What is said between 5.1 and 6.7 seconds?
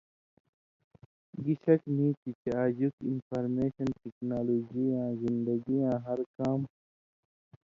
زندگی یاں ہر کام